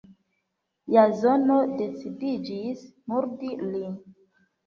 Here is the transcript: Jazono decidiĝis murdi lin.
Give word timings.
Jazono 0.93 1.57
decidiĝis 1.81 2.81
murdi 3.13 3.51
lin. 3.67 3.95